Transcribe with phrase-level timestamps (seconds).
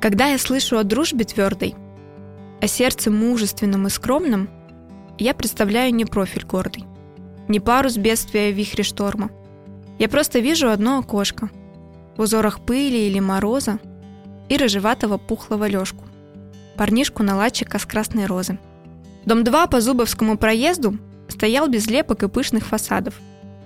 [0.00, 1.74] Когда я слышу о дружбе твердой,
[2.60, 4.48] о сердце мужественном и скромном,
[5.18, 6.84] я представляю не профиль гордый,
[7.48, 9.30] не парус бедствия вихре шторма.
[9.98, 11.50] Я просто вижу одно окошко
[12.16, 13.80] в узорах пыли или мороза
[14.48, 16.04] и рыжеватого пухлого лёжку,
[16.76, 18.58] парнишку-наладчика с красной розы.
[19.24, 20.96] Дом 2 по Зубовскому проезду
[21.28, 23.14] стоял без лепок и пышных фасадов.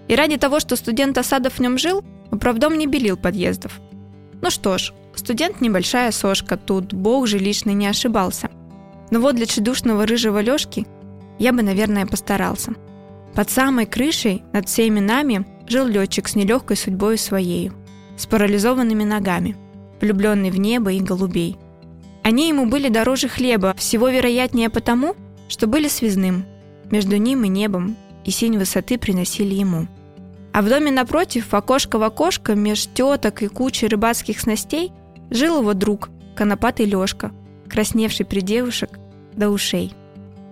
[0.08, 3.80] И ради того, что студент Осадов в нем жил, управдом не белил подъездов.
[4.40, 8.50] Ну что ж, студент небольшая сошка, тут бог же личный не ошибался.
[9.10, 10.86] Но вот для чудушного рыжего Лёшки
[11.38, 12.72] я бы, наверное, постарался.
[13.34, 17.72] Под самой крышей над всеми нами жил летчик с нелегкой судьбой своею,
[18.16, 19.56] с парализованными ногами,
[20.00, 21.56] влюбленный в небо и голубей.
[22.22, 25.16] Они ему были дороже хлеба, всего вероятнее потому,
[25.48, 26.44] что были связным.
[26.90, 29.88] Между ним и небом, и синь высоты приносили ему.
[30.52, 34.92] А в доме напротив, окошко в окошко, меж теток и кучей рыбацких снастей,
[35.32, 37.32] жил его друг, конопатый Лёшка,
[37.68, 38.98] красневший при девушек
[39.34, 39.92] до ушей.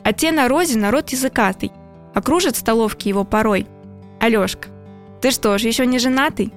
[0.02, 1.70] А те на розе народ языкатый,
[2.14, 3.66] окружат столовки его порой.
[4.18, 4.68] Алёшка,
[5.20, 6.52] ты что ж, еще не женатый?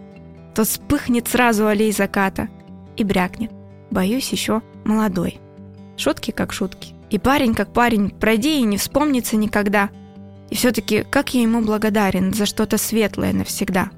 [0.55, 2.47] То вспыхнет сразу аллей заката
[2.95, 3.51] и брякнет.
[3.91, 5.39] Боюсь, еще молодой.
[5.97, 6.93] Шутки как шутки.
[7.09, 9.89] И парень как парень, пройди и не вспомнится никогда.
[10.49, 13.89] И все-таки как я ему благодарен за что-то светлое навсегда.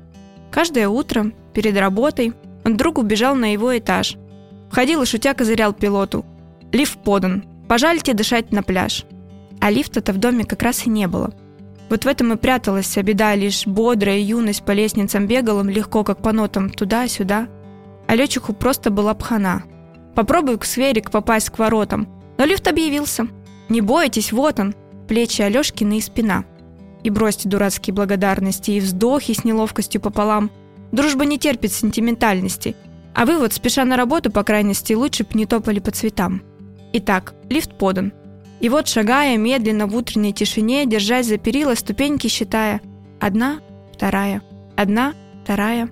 [0.51, 2.33] Каждое утро, перед работой,
[2.65, 4.17] он вдруг убежал на его этаж.
[4.69, 6.25] Входил и шутя козырял пилоту.
[6.71, 9.05] Лифт подан, пожалуйте дышать на пляж.
[9.61, 11.33] А лифта-то в доме как раз и не было.
[11.89, 16.21] Вот в этом и пряталась вся беда, лишь бодрая юность по лестницам бегала легко, как
[16.21, 17.47] по нотам, туда-сюда.
[18.07, 19.63] А летчику просто была пхана.
[20.15, 22.07] Попробуй к сверик попасть к воротам,
[22.37, 23.27] но лифт объявился.
[23.69, 24.73] Не бойтесь, вот он,
[25.07, 26.45] плечи Алешкины и спина.
[27.03, 30.49] И бросьте дурацкие благодарности и вздохи с неловкостью пополам.
[30.91, 32.75] Дружба не терпит сентиментальности.
[33.13, 36.41] А вы вот, спеша на работу, по крайности, лучше б не топали по цветам.
[36.93, 38.13] Итак, лифт подан.
[38.59, 42.81] И вот, шагая медленно в утренней тишине, держась за перила, ступеньки считая.
[43.19, 43.59] Одна,
[43.93, 44.41] вторая,
[44.75, 45.13] одна,
[45.43, 45.89] вторая.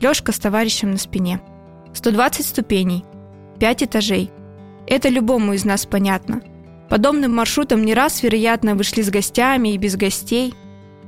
[0.00, 1.40] Лёшка с товарищем на спине.
[1.94, 3.04] 120 ступеней,
[3.58, 4.30] 5 этажей,
[4.86, 6.42] это любому из нас понятно.
[6.88, 10.54] Подобным маршрутом не раз, вероятно, вышли с гостями и без гостей.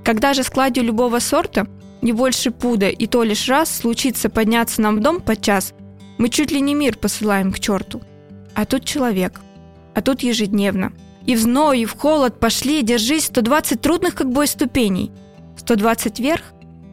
[0.05, 1.67] Когда же складью любого сорта,
[2.03, 5.75] не больше пуда, и то лишь раз случится подняться нам в дом под час,
[6.19, 8.03] мы чуть ли не мир посылаем к черту.
[8.55, 9.41] А тут человек.
[9.95, 10.93] А тут ежедневно.
[11.27, 15.13] И в зной, и в холод пошли, держись, 120 трудных как бой ступеней.
[15.57, 16.43] 120 вверх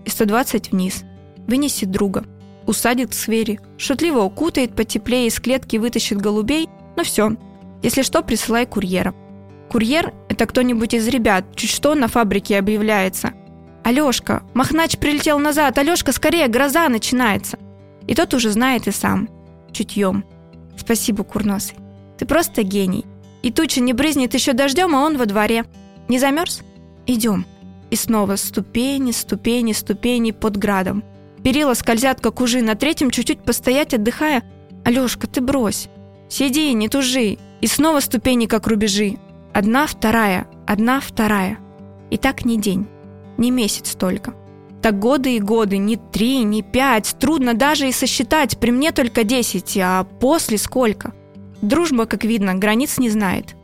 [0.05, 1.03] и 120 вниз.
[1.47, 2.25] Вынесет друга.
[2.67, 7.35] Усадит к свери, шутливо укутает потеплее, из клетки вытащит голубей, ну все,
[7.83, 9.13] если что, присылай курьера.
[9.69, 13.33] Курьер– это кто-нибудь из ребят, чуть что на фабрике объявляется.
[13.85, 17.59] Алешка, Махнач прилетел назад, Алешка, скорее, гроза начинается.
[18.07, 19.29] И тот уже знает и сам.
[19.71, 20.25] Чутьем.
[20.75, 21.77] Спасибо, Курносый.
[22.17, 23.05] Ты просто гений.
[23.43, 25.65] И туча не брызнет еще дождем, а он во дворе.
[26.07, 26.63] Не замерз?
[27.05, 27.45] Идем.
[27.91, 31.03] И снова ступени, ступени, ступени под градом.
[31.43, 32.63] Перила скользят, как ужи.
[32.63, 34.41] На третьем чуть-чуть постоять, отдыхая.
[34.83, 35.89] Алешка, ты брось.
[36.27, 37.37] Сиди, не тужи.
[37.61, 39.19] И снова ступени, как рубежи.
[39.53, 41.59] Одна, вторая, одна, вторая.
[42.09, 42.87] И так не день,
[43.37, 44.33] не месяц только.
[44.81, 47.15] Так годы и годы, не три, не пять.
[47.19, 48.59] Трудно даже и сосчитать.
[48.59, 51.13] При мне только десять, а после сколько?
[51.61, 53.55] Дружба, как видно, границ не знает.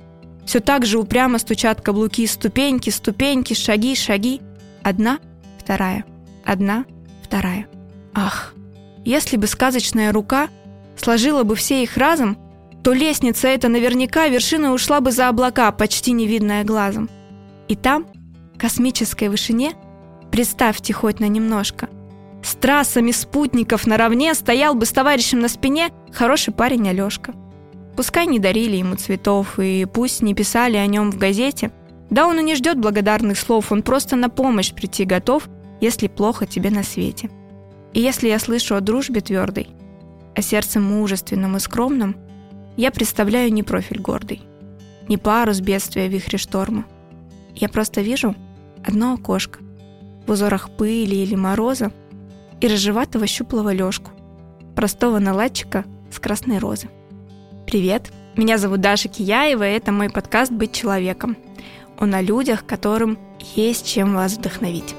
[0.46, 4.42] Все так же упрямо стучат каблуки, ступеньки, ступеньки, шаги, шаги.
[4.82, 5.20] Одна,
[5.60, 6.06] вторая,
[6.44, 6.86] одна,
[7.24, 7.68] вторая.
[8.14, 8.56] Ах,
[9.06, 10.50] если бы сказочная рука
[10.98, 12.38] сложила бы все их разом,
[12.84, 17.10] то лестница эта наверняка вершина ушла бы за облака, почти невидная глазом.
[17.68, 18.08] И там,
[18.62, 19.74] космической вышине,
[20.32, 21.90] представьте хоть на немножко,
[22.44, 27.34] с трассами спутников наравне стоял бы с товарищем на спине хороший парень Алешка.
[27.96, 31.72] Пускай не дарили ему цветов и пусть не писали о нем в газете,
[32.12, 35.50] да он и не ждет благодарных слов, он просто на помощь прийти готов,
[35.80, 37.32] если плохо тебе на свете.
[37.94, 39.70] И если я слышу о дружбе твердой,
[40.36, 42.16] о сердце мужественном и скромном–
[42.78, 44.42] я представляю не профиль гордый,
[45.08, 46.86] не парус бедствия вихре шторма.
[47.54, 48.34] Я просто вижу
[48.86, 49.60] одно окошко
[50.26, 51.92] в узорах пыли или мороза
[52.60, 54.12] и рыжеватого щуплого лёжку,
[54.76, 56.88] простого наладчика с красной розы.
[57.66, 61.38] Привет, меня зовут Даша Кияева, и это мой подкаст «Быть человеком».
[62.00, 63.18] Он о людях, которым
[63.56, 64.96] есть чем вас вдохновить.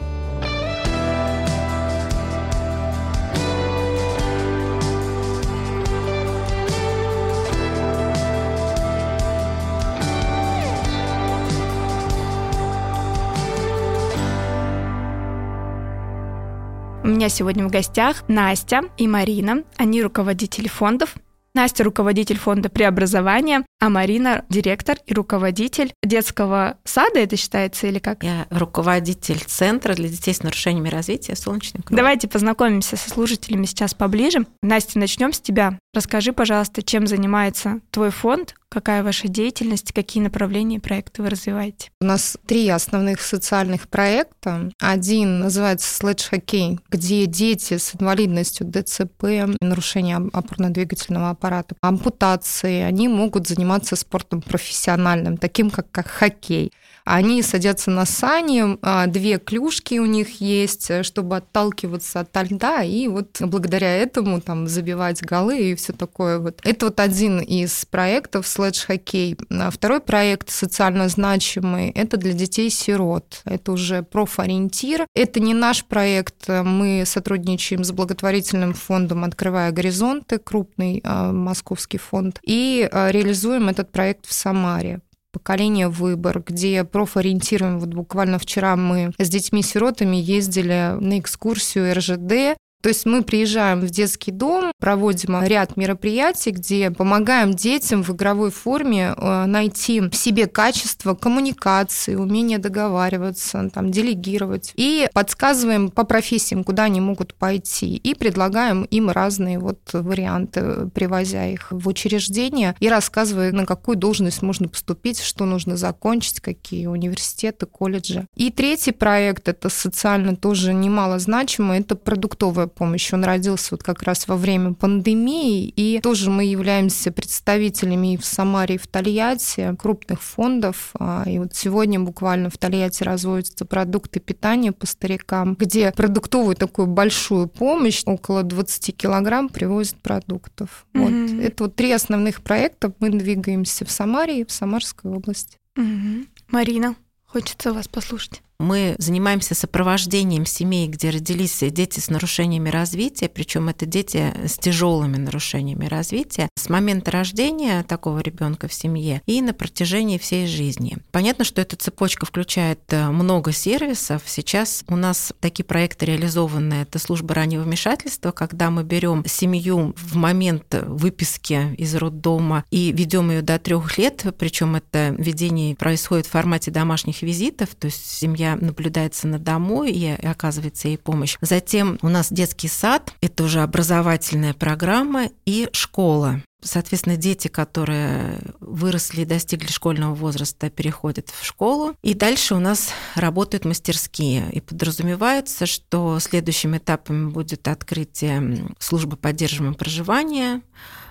[17.23, 19.63] Меня сегодня в гостях Настя и Марина.
[19.77, 21.15] Они руководители фондов
[21.55, 28.25] Настя– руководитель фонда преобразования, а Марина– директор и руководитель детского сада, это считается или как?
[28.25, 31.97] Я руководитель центра для детей с нарушениями развития «Солнечный круг».
[31.97, 34.47] Давайте познакомимся со служителями сейчас поближе.
[34.63, 35.79] Настя, начнем с тебя.
[35.95, 41.91] Расскажи, пожалуйста, чем занимается твой фонд, какая ваша деятельность, какие направления и проекты вы развиваете?
[42.01, 44.71] У нас три основных социальных проекта.
[44.81, 49.25] Один называется «Слэдж хоккей», где дети с инвалидностью ДЦП,
[49.61, 56.73] нарушение опорно-двигательного аппарата, ампутации, они могут заниматься спортом профессиональным, таким как, как хоккей.
[57.05, 62.83] Они садятся на сани, а, две клюшки у них есть, э, чтобы отталкиваться от льда,
[62.83, 66.39] и вот благодаря этому там забивать голы и все такое.
[66.39, 66.61] Вот.
[66.65, 69.37] Это вот один из проектов Sledge хоккей.
[69.51, 73.43] А второй проект социально значимый, это для детей-сирот.
[73.45, 75.07] Это уже профориентир.
[75.15, 82.41] Это не наш проект, мы сотрудничаем с благотворительным фондом «Открывая горизонты», крупный а, московский фонд,
[82.43, 85.01] и реализуем этот проект в Самаре
[85.33, 87.81] поколение выбор, где профориентируем.
[87.81, 93.91] Вот буквально вчера мы с детьми-сиротами ездили на экскурсию РЖД, то есть мы приезжаем в
[93.91, 100.49] детский дом, проводим ряд мероприятий, где помогаем детям в игровой форме э, найти в себе
[100.49, 104.73] качество коммуникации, умение договариваться, там, делегировать.
[104.75, 107.95] И подсказываем по профессиям, куда они могут пойти.
[107.97, 114.43] И предлагаем им разные вот варианты, привозя их в учреждение и рассказывая, на какую должность
[114.43, 118.27] можно поступить, что нужно закончить, какие университеты, колледжи.
[118.35, 123.13] И третий проект, это социально тоже немало значимо, это продуктовая помощь.
[123.13, 128.25] Он родился вот как раз во время пандемии, и тоже мы являемся представителями и в
[128.25, 130.91] Самаре, и в Тольятти крупных фондов.
[130.99, 136.87] А, и вот сегодня буквально в Тольятти разводятся продукты питания по старикам, где продуктовую такую
[136.87, 140.87] большую помощь, около 20 килограмм привозят продуктов.
[140.95, 141.37] Mm-hmm.
[141.37, 141.45] Вот.
[141.45, 142.93] Это вот три основных проекта.
[142.99, 145.57] Мы двигаемся в Самаре и в Самарской области.
[145.79, 146.27] Mm-hmm.
[146.49, 148.43] Марина, хочется вас послушать.
[148.63, 155.17] Мы занимаемся сопровождением семей, где родились дети с нарушениями развития, причем это дети с тяжелыми
[155.17, 160.99] нарушениями развития, с момента рождения такого ребенка в семье и на протяжении всей жизни.
[161.11, 164.23] Понятно, что эта цепочка включает э, много сервисов.
[164.27, 166.75] Сейчас у нас такие проекты реализованы.
[166.75, 173.33] Это служба раннего вмешательства, когда мы берем семью в момент выписки из роддома и ведем
[173.33, 178.52] ее до трех лет, причем это ведение происходит в формате домашних визитов, то есть семья
[178.57, 181.37] наблюдается на дому и оказывается ей помощь.
[181.41, 186.43] Затем у нас детский сад, это уже образовательная программа и школа.
[186.65, 191.97] Соответственно, дети, которые выросли и достигли школьного возраста, переходят в школу.
[192.03, 194.49] И дальше у нас работают мастерские.
[194.53, 200.63] И подразумевается, что следующим этапом будет открытие службы поддерживаемого проживания,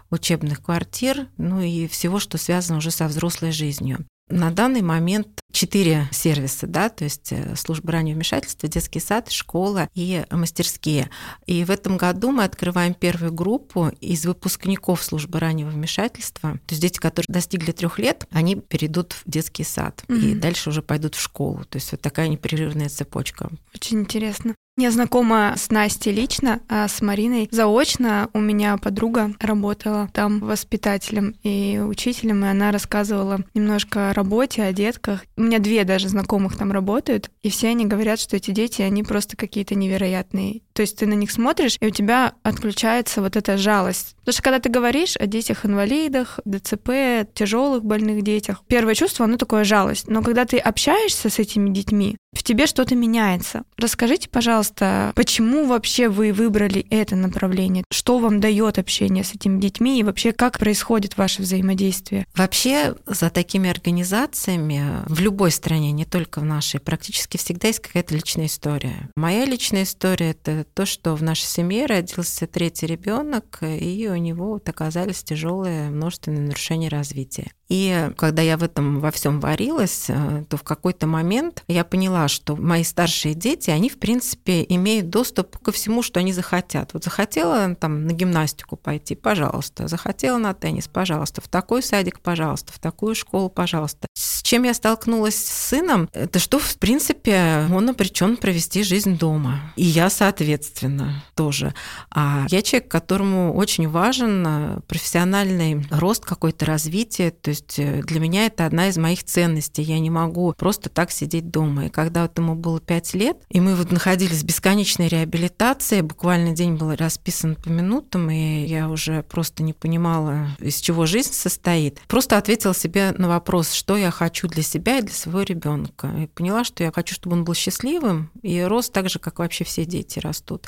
[0.10, 4.06] учебных квартир, ну и всего, что связано уже со взрослой жизнью.
[4.32, 9.90] На данный момент четыре сервиса, да, то есть э, служба раннего вмешательства, детский сад, школа
[9.94, 11.10] и мастерские.
[11.46, 16.54] И в этом году мы открываем первую группу из выпускников службы раннего вмешательства.
[16.54, 20.20] То есть дети, которые достигли трех лет, они перейдут в детский сад mm-hmm.
[20.20, 21.66] и дальше уже пойдут в школу.
[21.66, 23.50] То есть вот такая непрерывная цепочка.
[23.76, 24.56] Очень интересно.
[24.82, 28.32] Я знакома с Настей лично, а с Мариной заочно.
[28.34, 34.74] У меня подруга работала там воспитателем и учителем, и она рассказывала немножко о работе, о
[34.74, 35.24] детках.
[35.38, 39.04] У меня две даже знакомых там работают, и все они говорят, что эти дети, они
[39.04, 40.62] просто какие-то невероятные.
[40.74, 44.16] То есть ты на них смотришь, и у тебя отключается вот эта жалость.
[44.20, 49.64] Потому что когда ты говоришь о детях-инвалидах, ДЦП, тяжелых больных детях, первое чувство, оно такое
[49.64, 50.08] жалость.
[50.08, 53.64] Но когда ты общаешься с этими детьми, в тебе что-то меняется.
[53.78, 57.84] Расскажите, пожалуйста, почему вообще вы выбрали это направление?
[57.92, 62.26] Что вам дает общение с этими детьми и вообще как происходит ваше взаимодействие?
[62.36, 68.16] Вообще за такими организациями в любой стране, не только в нашей, практически всегда есть какая-то
[68.16, 69.10] личная история.
[69.16, 74.60] Моя личная история это то, что в нашей семье родился третий ребенок, и у него
[74.66, 77.52] оказались тяжелые множественные нарушения развития.
[77.72, 82.28] И когда я в этом во всем варилась, э, то в какой-то момент я поняла,
[82.28, 86.94] что мои старшие дети, они, в принципе, имеют доступ ко всему, что они захотят.
[86.94, 89.88] Вот захотела там на гимнастику пойти, пожалуйста.
[89.88, 91.40] Захотела на теннис, пожалуйста.
[91.40, 92.74] В такой садик, пожалуйста.
[92.74, 94.06] В такую школу, пожалуйста.
[94.16, 99.72] С чем я столкнулась с сыном, это что, в принципе, он обречен провести жизнь дома.
[99.78, 101.74] И я, соответственно, тоже.
[102.10, 107.32] А я человек, которому очень важен э, профессиональный рост, какое-то развитие.
[107.32, 109.84] То есть есть э, для меня это одна из моих ценностей.
[109.84, 111.86] Я не могу просто так сидеть дома.
[111.86, 116.54] И когда вот ему было пять лет, и мы вот находились в бесконечной реабилитации, буквально
[116.54, 122.00] день был расписан по минутам, и я уже просто не понимала, из чего жизнь состоит.
[122.08, 126.12] Просто ответила себе на вопрос, что я хочу для себя и для своего ребенка.
[126.24, 129.64] И поняла, что я хочу, чтобы он был счастливым и рос так же, как вообще
[129.64, 130.68] все дети растут.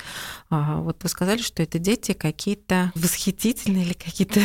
[0.50, 4.41] А вот вы сказали, что это дети какие-то восхитительные или какие-то...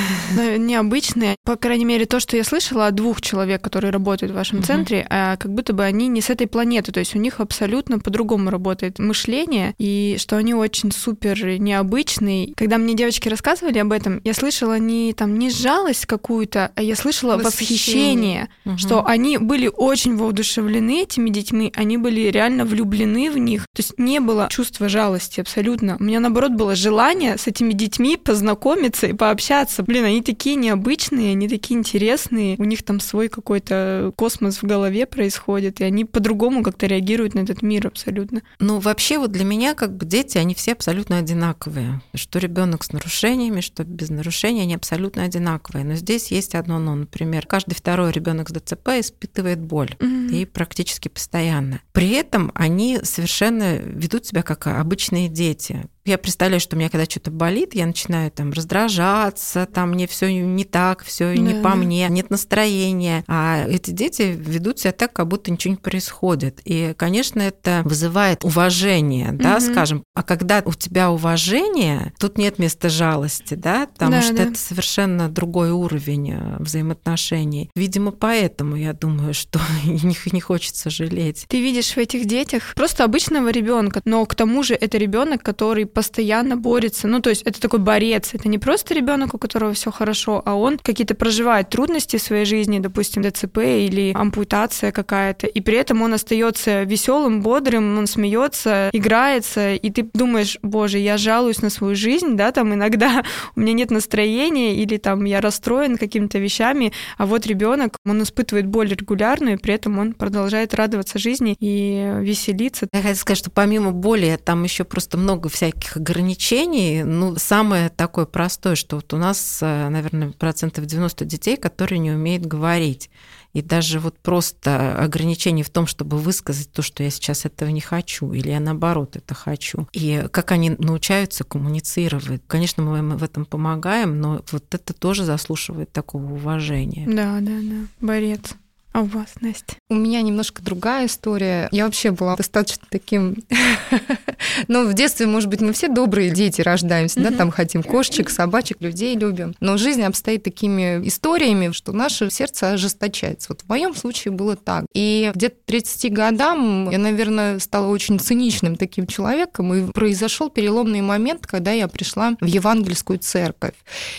[0.58, 1.36] Необычные.
[1.44, 4.66] По крайней мере, то, что я слышала от двух человек, которые работают в вашем угу.
[4.66, 6.92] центре, а как будто бы они не с этой планеты.
[6.92, 12.54] То есть у них абсолютно по-другому работает мышление, и что они очень супер необычные.
[12.54, 16.96] Когда мне девочки рассказывали об этом, я слышала не там не жалость какую-то, а я
[16.96, 18.78] слышала восхищение, восхищение угу.
[18.78, 23.62] что они были очень воодушевлены этими детьми, они были реально влюблены в них.
[23.74, 25.96] То есть не было чувства жалости абсолютно.
[25.98, 29.82] У меня наоборот было желание с этими детьми познакомиться и пообщаться.
[29.82, 35.06] Блин, они такие необычные, они такие интересные, у них там свой какой-то космос в голове
[35.06, 38.42] происходит, и они по-другому как-то реагируют на этот мир абсолютно.
[38.58, 42.00] Ну, вообще вот для меня как дети, они все абсолютно одинаковые.
[42.14, 45.84] Что ребенок с нарушениями, что без нарушений, они абсолютно одинаковые.
[45.84, 46.94] Но здесь есть одно но.
[46.94, 49.94] Например, каждый второй ребенок с ДЦП испытывает боль.
[49.98, 50.34] Mm-hmm.
[50.34, 51.80] И практически постоянно.
[51.92, 55.86] При этом они совершенно ведут себя как обычные дети.
[56.08, 60.32] Я представляю, что у меня когда что-то болит, я начинаю там раздражаться, там мне все
[60.32, 63.24] не так, все да, не по мне, нет настроения.
[63.28, 66.62] А эти дети ведут себя так, как будто ничего не происходит.
[66.64, 69.60] И, конечно, это вызывает уважение, да, угу.
[69.60, 70.02] скажем.
[70.14, 74.42] А когда у тебя уважение, тут нет места жалости, да, потому да, что да.
[74.44, 77.70] это совершенно другой уровень э, взаимоотношений.
[77.76, 81.44] Видимо, поэтому я думаю, что их не хочется жалеть.
[81.48, 85.84] Ты видишь в этих детях просто обычного ребенка, но к тому же это ребенок, который
[85.98, 87.08] постоянно борется.
[87.08, 88.30] Ну, то есть это такой борец.
[88.32, 92.44] Это не просто ребенок, у которого все хорошо, а он какие-то проживает трудности в своей
[92.44, 98.90] жизни, допустим, ДЦП или ампутация какая-то, и при этом он остается веселым, бодрым, он смеется,
[98.92, 103.24] играется, и ты думаешь, боже, я жалуюсь на свою жизнь, да, там иногда
[103.56, 108.68] у меня нет настроения, или там я расстроен какими-то вещами, а вот ребенок, он испытывает
[108.68, 112.86] боль регулярную, и при этом он продолжает радоваться жизни и веселиться.
[112.92, 117.02] Я хочу сказать, что помимо боли, там еще просто много всяких всяких ограничений.
[117.04, 122.10] Ну, самое такое простое, что вот у нас, э, наверное, процентов 90 детей, которые не
[122.10, 123.10] умеют говорить.
[123.54, 127.80] И даже вот просто ограничение в том, чтобы высказать то, что я сейчас этого не
[127.80, 129.88] хочу, или я наоборот это хочу.
[129.92, 132.42] И как они научаются коммуницировать.
[132.46, 137.06] Конечно, мы им в этом помогаем, но вот это тоже заслуживает такого уважения.
[137.06, 137.86] Да, да, да.
[138.00, 138.54] Борец.
[138.98, 139.76] А у вас, Настя?
[139.88, 141.68] У меня немножко другая история.
[141.70, 143.36] Я вообще была достаточно таким...
[144.66, 148.80] Ну, в детстве, может быть, мы все добрые дети рождаемся, да, там хотим кошечек, собачек,
[148.80, 149.54] людей любим.
[149.60, 153.48] Но жизнь обстоит такими историями, что наше сердце ожесточается.
[153.50, 154.84] Вот в моем случае было так.
[154.94, 161.46] И где-то 30 годам я, наверное, стала очень циничным таким человеком, и произошел переломный момент,
[161.46, 163.74] когда я пришла в евангельскую церковь.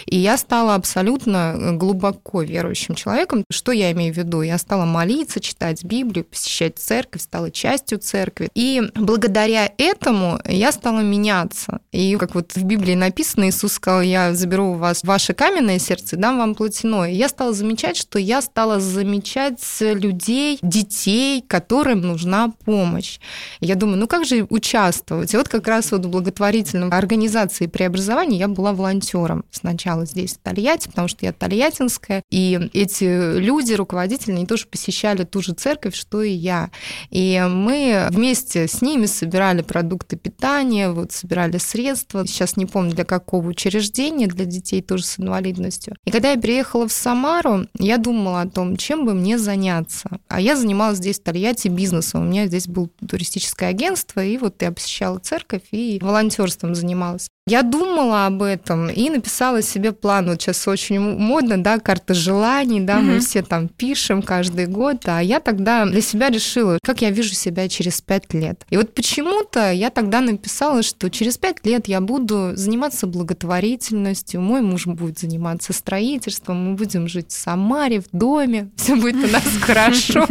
[0.06, 3.44] И я стала абсолютно глубоко верующим человеком.
[3.52, 4.42] Что я имею в виду?
[4.42, 8.50] Я стала молиться, читать Библию, посещать церковь, стала частью церкви.
[8.54, 11.80] И благодаря этому я стала меняться.
[11.92, 16.18] И как вот в Библии написано, Иисус сказал, я заберу у вас ваше каменное сердце
[16.18, 17.10] и дам вам плотяное.
[17.10, 23.18] Я стала замечать, что я стала замечать людей, детей, которым нужна помощь.
[23.62, 25.34] Я думаю, ну как же участвовать?
[25.34, 30.38] И вот как раз вот в благотворительной организации преобразования я была волонтером сначала здесь, в
[30.38, 35.96] Тольятти, потому что я тольяттинская, и эти люди, руководители, они тоже посещали ту же церковь,
[35.96, 36.72] что и я.
[37.10, 42.26] И мы вместе с ними собирали продукты питания, вот собирали средства.
[42.26, 45.96] Сейчас не помню, для какого учреждения, для детей тоже с инвалидностью.
[46.06, 50.20] И когда я приехала в Самару, я думала о том, чем бы мне заняться.
[50.28, 52.22] А я занималась здесь в Тольятти бизнесом.
[52.22, 57.30] У меня здесь было туристическое агентство, и вот я посещала церковь и волонтерством занималась.
[57.50, 60.28] Я думала об этом и написала себе план.
[60.28, 63.06] Вот сейчас очень модно, да, карта желаний, да, угу.
[63.06, 65.02] мы все там пишем каждый год.
[65.06, 68.62] А я тогда для себя решила, как я вижу себя через пять лет.
[68.70, 74.62] И вот почему-то я тогда написала, что через пять лет я буду заниматься благотворительностью, мой
[74.62, 79.44] муж будет заниматься строительством, мы будем жить в Самаре, в доме, все будет у нас
[79.62, 80.28] хорошо.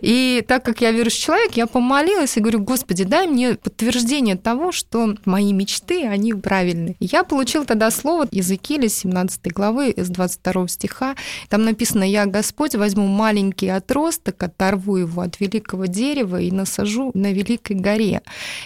[0.00, 4.72] И так как я верующий человек, я помолилась и говорю, Господи, дай мне подтверждение того,
[4.72, 6.96] что мои мечты, они неправильный.
[7.00, 11.16] Я получил тогда слово Иезекииля 17 главы из 22 стиха.
[11.48, 17.32] Там написано «Я, Господь, возьму маленький отросток, оторву его от великого дерева и насажу на
[17.32, 18.22] великой горе.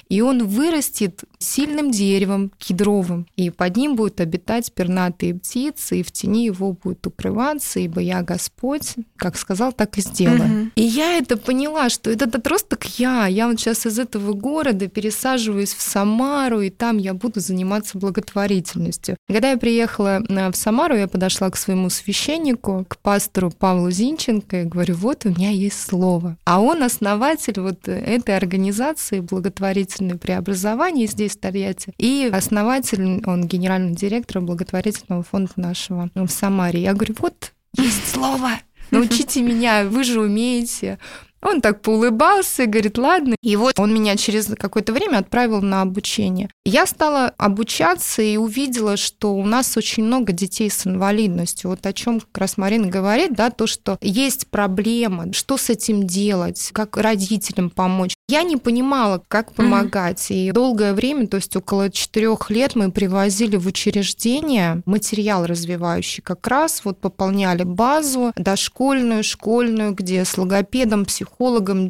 [0.08, 6.12] И он вырастет сильным деревом, кедровым, и под ним будут обитать пернатые птицы, и в
[6.12, 10.40] тени его будут укрываться, ибо я Господь, как сказал, так и сделаю».
[10.40, 10.70] Угу.
[10.74, 13.26] И я это поняла, что этот отросток я.
[13.26, 17.59] Я вот сейчас из этого города пересаживаюсь в Самару, и там я буду заниматься
[17.98, 19.16] благотворительностью.
[19.28, 24.62] Когда я приехала э, в Самару, я подошла к своему священнику, к пастору Павлу Зинченко,
[24.62, 26.36] и говорю, вот у меня есть слово.
[26.44, 33.94] А он основатель вот этой организации благотворительной преобразования здесь, в Тольятти, и основатель, он генеральный
[33.94, 36.82] директор благотворительного фонда нашего в Самаре.
[36.82, 38.52] Я говорю, вот есть слово,
[38.90, 40.98] научите меня, вы же умеете.
[41.42, 43.34] Он так поулыбался и говорит, ладно.
[43.42, 46.50] И вот он меня через какое-то время отправил на обучение.
[46.64, 51.70] Я стала обучаться и увидела, что у нас очень много детей с инвалидностью.
[51.70, 56.06] Вот о чем как раз Марина говорит, да, то, что есть проблема, что с этим
[56.06, 58.14] делать, как родителям помочь.
[58.28, 60.30] Я не понимала, как помогать.
[60.30, 60.48] Mm-hmm.
[60.48, 66.22] И долгое время, то есть около четырех лет, мы привозили в учреждение материал развивающий.
[66.22, 71.29] Как раз вот пополняли базу дошкольную, школьную, где с логопедом, психологом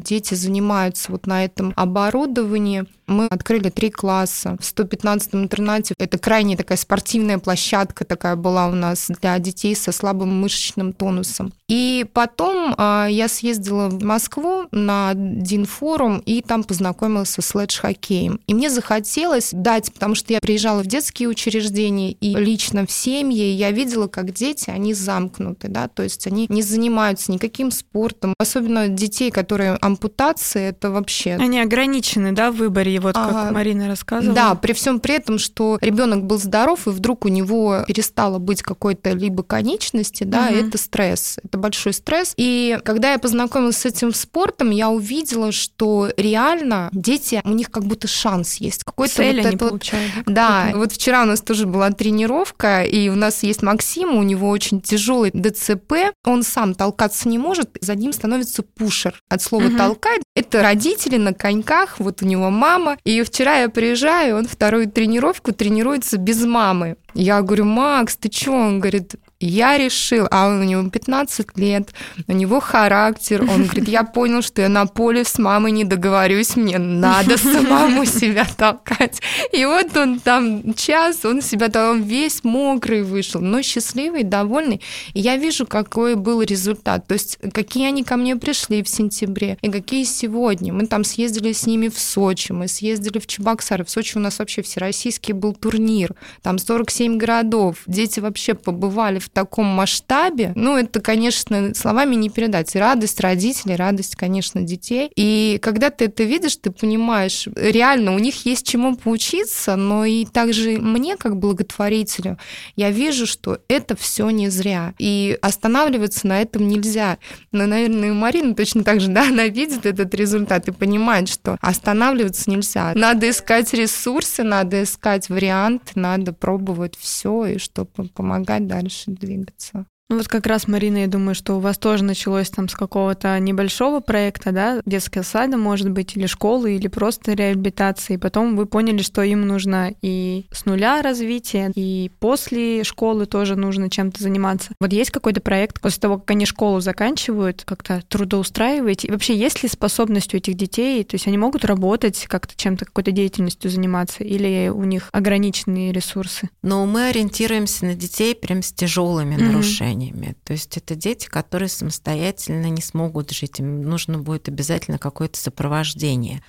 [0.01, 2.85] дети занимаются вот на этом оборудовании.
[3.11, 4.57] Мы открыли три класса.
[4.59, 9.91] В 115-м интернате это крайне такая спортивная площадка такая была у нас для детей со
[9.91, 11.51] слабым мышечным тонусом.
[11.67, 18.39] И потом э, я съездила в Москву на один форум и там познакомилась со слэдж-хоккеем.
[18.47, 23.51] И мне захотелось дать, потому что я приезжала в детские учреждения и лично в семьи,
[23.51, 28.33] я видела, как дети, они замкнуты, да, то есть они не занимаются никаким спортом.
[28.37, 31.35] Особенно детей, которые ампутации, это вообще...
[31.35, 34.35] Они ограничены, да, в выборе вот как а, Марина рассказывала.
[34.35, 38.61] Да, при всем при этом, что ребенок был здоров, и вдруг у него перестало быть
[38.61, 40.55] какой-то либо конечности, да, угу.
[40.55, 42.33] это стресс, это большой стресс.
[42.37, 47.83] И когда я познакомилась с этим спортом, я увидела, что реально дети, у них как
[47.83, 48.83] будто шанс есть.
[48.83, 50.11] Какой-то Цель вот они получают.
[50.15, 54.23] Вот, да, вот вчера у нас тоже была тренировка, и у нас есть Максим, у
[54.23, 59.21] него очень тяжелый ДЦП, он сам толкаться не может, за ним становится пушер.
[59.29, 59.77] От слова угу.
[59.77, 60.21] толкать.
[60.35, 65.51] Это родители на коньках, вот у него мама, и вчера я приезжаю, он вторую тренировку
[65.51, 66.97] тренируется без мамы.
[67.13, 68.53] Я говорю, Макс, ты чё?
[68.53, 71.89] Он говорит, я решил, а у него 15 лет,
[72.27, 76.55] у него характер, он говорит, я понял, что я на поле с мамой не договорюсь,
[76.55, 79.21] мне надо самому себя толкать.
[79.51, 84.81] И вот он там час, он себя там весь мокрый вышел, но счастливый, довольный.
[85.13, 89.57] И я вижу, какой был результат, то есть какие они ко мне пришли в сентябре
[89.61, 90.73] и какие сегодня.
[90.73, 93.85] Мы там съездили с ними в Сочи, мы съездили в Чебоксары.
[93.85, 99.30] В Сочи у нас вообще всероссийский был турнир, там 47 городов, дети вообще побывали в
[99.33, 102.75] таком масштабе, ну, это, конечно, словами не передать.
[102.75, 105.11] И радость родителей, радость, конечно, детей.
[105.15, 110.25] И когда ты это видишь, ты понимаешь, реально у них есть чему поучиться, но и
[110.25, 112.37] также мне, как благотворителю,
[112.75, 114.93] я вижу, что это все не зря.
[114.99, 117.17] И останавливаться на этом нельзя.
[117.51, 122.49] Но, наверное, Марина точно так же, да, она видит этот результат и понимает, что останавливаться
[122.49, 122.93] нельзя.
[122.95, 129.85] Надо искать ресурсы, надо искать варианты, надо пробовать все, и чтобы помогать дальше двигаться.
[130.11, 133.39] Ну вот как раз, Марина, я думаю, что у вас тоже началось там с какого-то
[133.39, 138.17] небольшого проекта, да, детского сада, может быть, или школы, или просто реабилитации.
[138.17, 143.89] Потом вы поняли, что им нужно и с нуля развитие, и после школы тоже нужно
[143.89, 144.73] чем-то заниматься.
[144.81, 149.07] Вот есть какой-то проект после того, как они школу заканчивают, как-то трудоустраиваете?
[149.07, 152.83] И вообще есть ли способность у этих детей, то есть они могут работать как-то чем-то,
[152.83, 156.49] какой-то деятельностью заниматься, или у них ограниченные ресурсы?
[156.63, 159.51] Но мы ориентируемся на детей прям с тяжелыми mm-hmm.
[159.51, 160.35] нарушениями нарушениями.
[160.43, 166.41] То есть это дети, которые самостоятельно не смогут жить, им нужно будет обязательно какое-то сопровождение.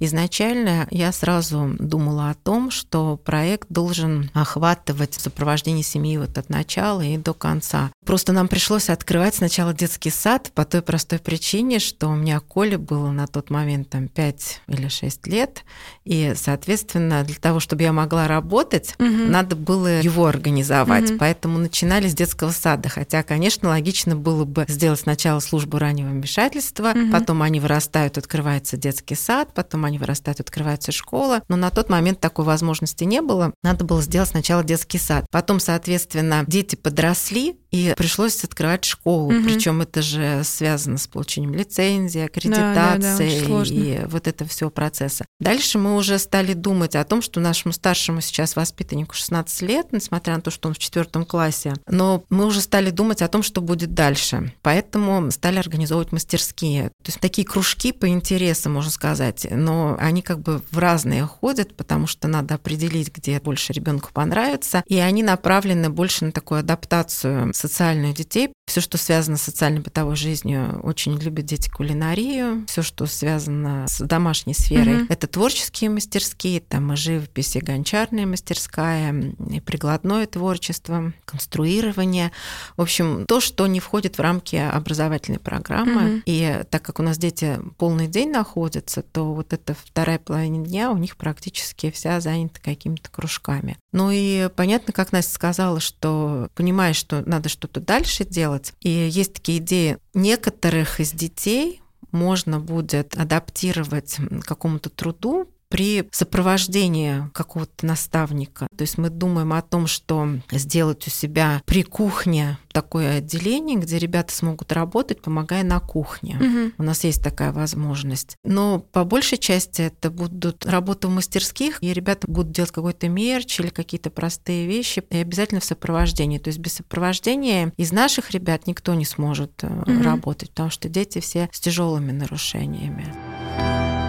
[0.00, 7.02] Изначально я сразу думала о том, что проект должен охватывать сопровождение семьи вот от начала
[7.02, 7.90] и до конца.
[8.06, 12.78] Просто нам пришлось открывать сначала детский сад по той простой причине, что у меня Коле
[12.78, 15.64] было на тот момент там 5 или 6 лет,
[16.04, 19.06] и, соответственно, для того, чтобы я могла работать, угу.
[19.06, 21.10] надо было его организовать.
[21.10, 21.18] Угу.
[21.18, 22.88] Поэтому начинали с детского сада.
[22.88, 27.12] Хотя, конечно, логично было бы сделать сначала службу раннего вмешательства, угу.
[27.12, 31.42] потом они вырастают, открывается детский сад, потом они вырастают, открывается школа.
[31.48, 33.52] Но на тот момент такой возможности не было.
[33.62, 35.26] Надо было сделать сначала детский сад.
[35.30, 39.26] Потом, соответственно, дети подросли, И пришлось открывать школу.
[39.26, 39.44] Угу.
[39.44, 44.70] Причем это же связано с получением лицензии, аккредитации да, да, да, и вот это все
[44.70, 45.24] процесса.
[45.38, 50.34] Дальше мы уже стали думать о том, что нашему старшему сейчас воспитаннику 16 лет, несмотря
[50.36, 53.60] на то, что он в четвертом классе, но мы уже стали думать о том, что
[53.60, 54.52] будет дальше.
[54.62, 56.90] Поэтому стали организовывать мастерские.
[57.02, 61.76] То есть такие кружки по интересам, можно сказать, но они как бы в разные ходят,
[61.76, 67.52] потому что надо определить, где больше ребенку понравится, и они направлены больше на такую адаптацию
[67.54, 68.50] социальную детей.
[68.66, 72.64] Все, что связано с социальной бытовой жизнью, очень любят дети кулинарию.
[72.68, 75.06] Все, что связано с домашней сферой, mm-hmm.
[75.08, 79.12] это творческие мастерские, там и живопись, и гончарная мастерская,
[79.50, 82.30] и прикладное творчество, конструирование.
[82.76, 86.02] В общем, то, что не входит в рамки образовательной программы.
[86.02, 86.22] Mm-hmm.
[86.26, 90.90] И так как у нас дети полный день находятся, то вот эта вторая половина дня
[90.90, 93.78] у них практически вся занята какими-то кружками.
[93.92, 98.72] Ну и понятно, как Настя сказала, что понимаешь, что надо что-то дальше делать.
[98.80, 107.30] И есть такие идеи некоторых из детей можно будет адаптировать к какому-то труду при сопровождении
[107.32, 108.66] какого-то наставника.
[108.76, 113.98] То есть мы думаем о том, что сделать у себя при кухне такое отделение, где
[113.98, 116.36] ребята смогут работать, помогая на кухне.
[116.40, 116.72] Угу.
[116.78, 118.36] У нас есть такая возможность.
[118.44, 123.60] Но по большей части это будут работы в мастерских, и ребята будут делать какой-то мерч
[123.60, 126.38] или какие-то простые вещи, и обязательно в сопровождении.
[126.38, 130.02] То есть без сопровождения из наших ребят никто не сможет угу.
[130.02, 133.99] работать, потому что дети все с тяжелыми нарушениями.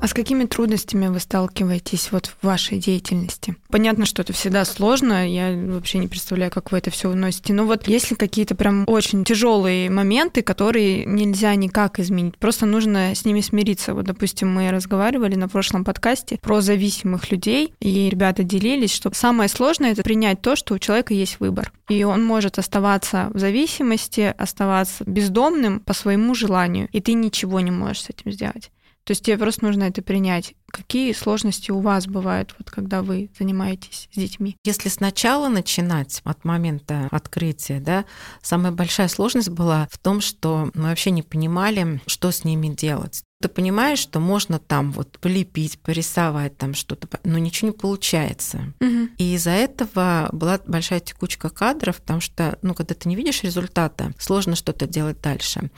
[0.00, 3.56] А с какими трудностями вы сталкиваетесь вот в вашей деятельности?
[3.68, 7.52] Понятно, что это всегда сложно, я вообще не представляю, как вы это все уносите.
[7.52, 12.38] Но вот есть ли какие-то прям очень тяжелые моменты, которые нельзя никак изменить?
[12.38, 13.92] Просто нужно с ними смириться.
[13.92, 19.50] Вот, допустим, мы разговаривали на прошлом подкасте про зависимых людей, и ребята делились, что самое
[19.50, 21.72] сложное это принять то, что у человека есть выбор.
[21.90, 27.70] И он может оставаться в зависимости, оставаться бездомным по своему желанию, и ты ничего не
[27.70, 28.70] можешь с этим сделать.
[29.10, 30.54] То есть тебе просто нужно это принять.
[30.68, 34.56] Какие сложности у вас бывают, вот когда вы занимаетесь с детьми?
[34.64, 38.04] Если сначала начинать от момента открытия, да,
[38.40, 43.24] самая большая сложность была в том, что мы вообще не понимали, что с ними делать.
[43.42, 48.72] Ты понимаешь, что можно там вот полепить, порисовать там что-то, но ничего не получается.
[48.80, 49.08] Угу.
[49.18, 54.12] И из-за этого была большая текучка кадров, потому что, ну, когда ты не видишь результата,
[54.20, 55.68] сложно что-то делать дальше.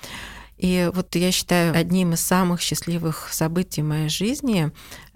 [0.63, 4.71] И вот я считаю, одним из самых счастливых событий моей жизни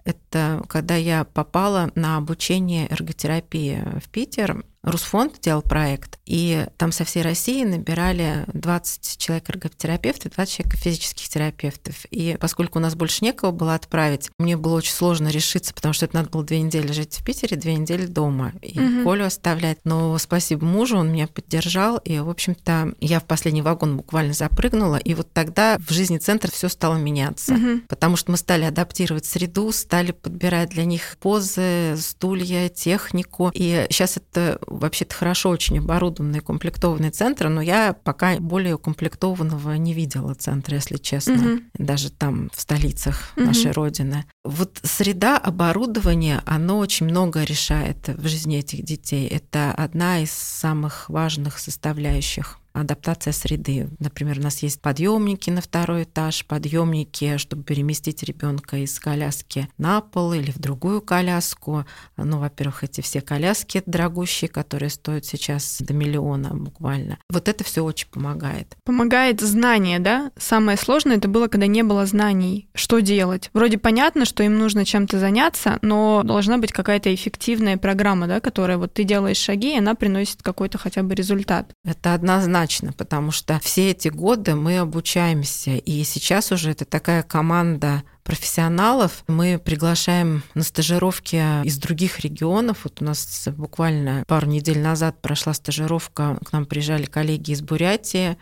[0.04, 7.04] это когда я попала на обучение эрготерапии в Питер Русфонд делал проект, и там со
[7.04, 12.04] всей России набирали 20 человек эрготерапевтов, 20 человек физических терапевтов.
[12.10, 16.06] И поскольку у нас больше некого было отправить, мне было очень сложно решиться, потому что
[16.06, 19.04] это надо было две недели жить в Питере, две недели дома, и угу.
[19.10, 19.78] Колю оставлять.
[19.84, 24.96] Но спасибо мужу, он меня поддержал, и, в общем-то, я в последний вагон буквально запрыгнула,
[24.96, 27.80] и вот тогда в жизни центра все стало меняться, угу.
[27.88, 34.16] потому что мы стали адаптировать среду, стали подбирать для них позы, стулья, технику, и сейчас
[34.16, 40.76] это вообще-то хорошо очень оборудованный, комплектованный центр, но я пока более укомплектованного не видела центра,
[40.76, 41.62] если честно, угу.
[41.74, 43.46] даже там в столицах угу.
[43.46, 44.24] нашей Родины.
[44.44, 49.26] Вот среда оборудования, оно очень много решает в жизни этих детей.
[49.28, 53.88] Это одна из самых важных составляющих адаптация среды.
[53.98, 60.00] Например, у нас есть подъемники на второй этаж, подъемники, чтобы переместить ребенка из коляски на
[60.00, 61.86] пол или в другую коляску.
[62.16, 67.18] Ну, во-первых, эти все коляски дорогущие, которые стоят сейчас до миллиона буквально.
[67.30, 68.76] Вот это все очень помогает.
[68.84, 70.30] Помогает знание, да?
[70.36, 73.50] Самое сложное это было, когда не было знаний, что делать.
[73.54, 78.76] Вроде понятно, что им нужно чем-то заняться, но должна быть какая-то эффективная программа, да, которая
[78.76, 81.72] вот ты делаешь шаги, и она приносит какой-то хотя бы результат.
[81.84, 87.22] Это однозначно однозначно, потому что все эти годы мы обучаемся, и сейчас уже это такая
[87.22, 89.22] команда профессионалов.
[89.28, 92.78] Мы приглашаем на стажировки из других регионов.
[92.84, 98.36] Вот у нас буквально пару недель назад прошла стажировка, к нам приезжали коллеги из Бурятии,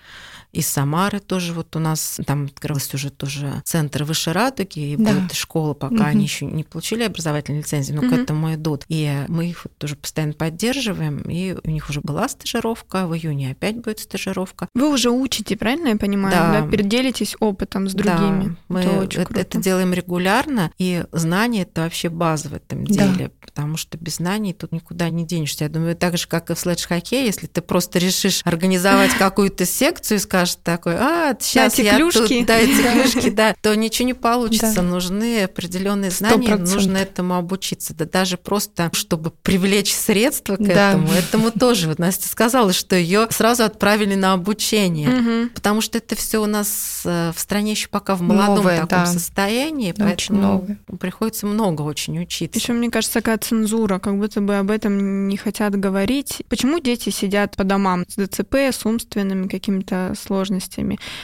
[0.55, 5.13] из Самары тоже вот у нас там открылся уже тоже центр Высшей Радуги, и да.
[5.13, 6.05] будет школа, пока угу.
[6.05, 8.15] они еще не получили образовательную лицензию, но угу.
[8.15, 8.85] к этому идут.
[8.89, 13.53] И мы их вот тоже постоянно поддерживаем, и у них уже была стажировка, в июне
[13.53, 14.69] опять будет стажировка.
[14.75, 16.35] Вы уже учите, правильно я понимаю?
[16.35, 16.63] Да.
[16.63, 16.83] да?
[16.85, 18.45] Делитесь опытом с другими.
[18.45, 23.29] Да, мы это, это делаем делаем регулярно, и знание это вообще база в этом деле,
[23.29, 23.31] да.
[23.41, 25.65] потому что без знаний тут никуда не денешься.
[25.65, 30.19] Я думаю, так же, как и в следж-хоккее, если ты просто решишь организовать какую-то секцию
[30.19, 32.19] и скажешь такой, а, сейчас я клюшки.
[32.39, 34.83] тут, да, эти клюшки, да, то ничего не получится.
[34.83, 37.95] Нужны определенные знания, нужно этому обучиться.
[37.95, 41.89] Да даже просто, чтобы привлечь средства к этому, этому тоже.
[41.89, 47.03] Вот Настя сказала, что ее сразу отправили на обучение, потому что это все у нас
[47.05, 49.07] э, в стране еще пока в молодом новое, таком да.
[49.07, 50.79] состоянии, да, поэтому новое.
[50.99, 52.59] приходится много очень учиться.
[52.59, 56.43] Еще мне кажется, такая цензура, как будто бы об этом не хотят говорить.
[56.49, 60.34] Почему дети сидят по домам с ДЦП, с умственными какими-то сложностями?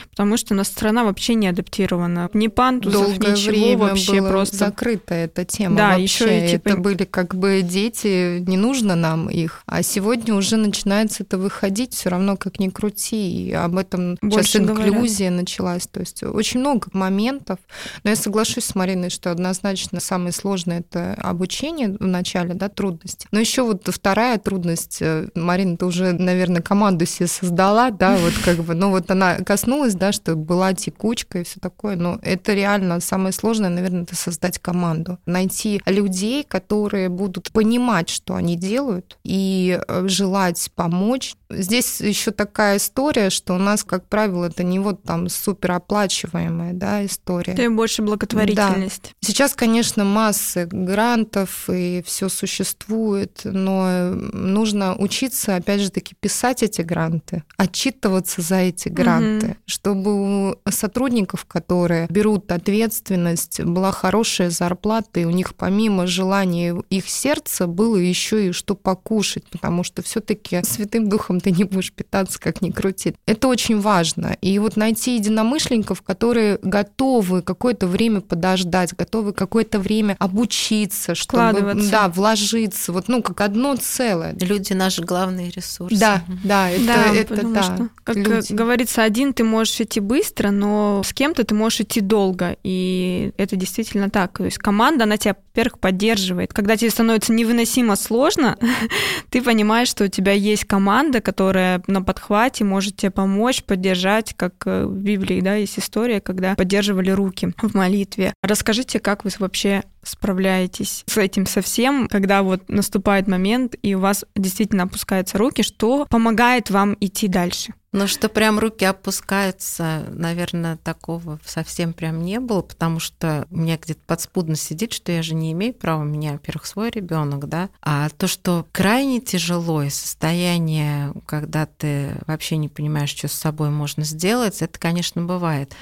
[0.09, 2.29] Потому что у нас страна вообще не адаптирована.
[2.33, 4.57] Ни пантусов, Долгое ничего время вообще было просто.
[4.57, 6.03] закрыта эта тема да, вообще.
[6.03, 6.69] еще и, типа...
[6.69, 9.63] Это были как бы дети, не нужно нам их.
[9.65, 13.47] А сегодня уже начинается это выходить все равно как ни крути.
[13.47, 15.41] И об этом Больше сейчас инклюзия говорят.
[15.41, 15.87] началась.
[15.87, 17.59] То есть очень много моментов.
[18.03, 23.27] Но я соглашусь с Мариной, что однозначно самое сложное это обучение в начале, да, трудности.
[23.31, 28.33] Но еще вот вторая трудность, э, Марина, ты уже, наверное, команду себе создала, да, вот
[28.43, 32.53] как бы, ну вот она коснулась, да, что была текучка и все такое, но это
[32.53, 35.17] реально самое сложное, наверное, это создать команду.
[35.25, 41.35] Найти людей, которые будут понимать, что они делают, и э, желать помочь.
[41.49, 47.05] Здесь еще такая история, что у нас, как правило, это не вот там супероплачиваемая да,
[47.05, 47.53] история.
[47.53, 49.03] Это больше благотворительность.
[49.03, 49.27] Да.
[49.27, 56.81] Сейчас, конечно, массы грантов и все существует, но нужно учиться, опять же таки, писать эти
[56.81, 59.55] гранты, отчитываться за эти гранты, угу.
[59.65, 67.09] чтобы у сотрудников, которые берут ответственность, была хорошая зарплата, и у них помимо желания их
[67.09, 72.39] сердца было еще и что покушать, потому что все-таки святым духом ты не будешь питаться,
[72.39, 73.15] как ни крути.
[73.25, 74.37] Это очень важно.
[74.41, 82.07] И вот найти единомышленников, которые готовы какое-то время подождать, готовы какое-то время обучиться, чтобы да,
[82.09, 84.35] вложиться, вот ну как одно целое.
[84.39, 85.99] Люди наши главные ресурсы.
[85.99, 87.63] Да, да, это да, это да.
[87.63, 88.53] Что, как люди.
[88.71, 93.57] Говорится, один ты можешь идти быстро, но с кем-то ты можешь идти долго, и это
[93.57, 94.37] действительно так.
[94.37, 96.53] То есть команда, она тебя, во-первых, поддерживает.
[96.53, 98.57] Когда тебе становится невыносимо сложно,
[99.29, 104.53] ты понимаешь, что у тебя есть команда, которая на подхвате может тебе помочь, поддержать, как
[104.65, 108.33] э, в Библии, да, есть история, когда поддерживали руки в молитве.
[108.41, 114.25] Расскажите, как вы вообще справляетесь с этим совсем, когда вот наступает момент, и у вас
[114.35, 117.73] действительно опускаются руки, что помогает вам идти дальше?
[117.93, 123.77] Ну, что прям руки опускаются, наверное, такого совсем прям не было, потому что у меня
[123.77, 127.69] где-то подспудно сидит, что я же не имею права, у меня, во-первых, свой ребенок, да,
[127.81, 133.71] а то, что крайне тяжело и состояние, когда ты вообще не понимаешь, что с собой
[133.71, 135.73] можно сделать, это, конечно, бывает.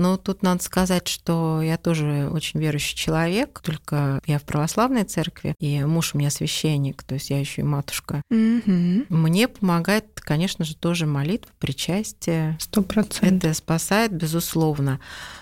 [0.00, 5.54] Но тут надо сказать, что я тоже очень верующий человек, только я в православной церкви,
[5.58, 8.22] и муж у меня священник, то есть я еще и матушка.
[8.32, 9.04] Mm-hmm.
[9.10, 12.56] Мне помогает, конечно же, тоже молитва, причастие.
[12.58, 13.50] Сто процентов.
[13.50, 15.00] Это спасает, безусловно.